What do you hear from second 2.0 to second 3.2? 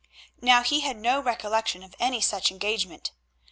such engagement.